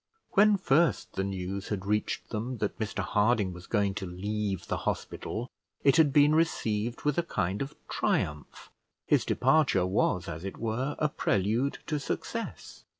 [0.31, 4.77] When first the news had reached them that Mr Harding was going to leave the
[4.89, 5.51] hospital,
[5.83, 8.71] it had been received with a kind of triumph;
[9.05, 12.83] his departure was, as it were, a prelude to success.